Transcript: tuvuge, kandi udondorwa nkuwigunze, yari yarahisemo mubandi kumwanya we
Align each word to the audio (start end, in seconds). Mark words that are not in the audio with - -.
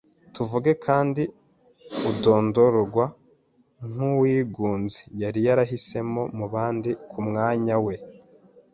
tuvuge, 0.35 0.71
kandi 0.85 1.23
udondorwa 2.09 3.05
nkuwigunze, 3.89 4.99
yari 5.21 5.39
yarahisemo 5.47 6.21
mubandi 6.37 6.89
kumwanya 7.11 7.75
we 7.85 7.95